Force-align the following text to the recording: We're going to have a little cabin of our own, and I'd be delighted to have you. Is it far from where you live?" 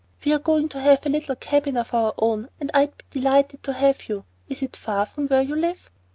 We're 0.25 0.39
going 0.39 0.67
to 0.69 0.81
have 0.81 1.05
a 1.05 1.09
little 1.09 1.35
cabin 1.35 1.77
of 1.77 1.93
our 1.93 2.15
own, 2.17 2.49
and 2.59 2.71
I'd 2.73 2.97
be 2.97 3.03
delighted 3.19 3.61
to 3.61 3.73
have 3.73 4.09
you. 4.09 4.25
Is 4.49 4.63
it 4.63 4.75
far 4.75 5.05
from 5.05 5.27
where 5.27 5.43
you 5.43 5.55
live?" 5.55 5.91